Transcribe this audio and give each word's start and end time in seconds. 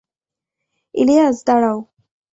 ইলিয়াস, 0.95 1.37
দাঁড়াও! 1.47 1.77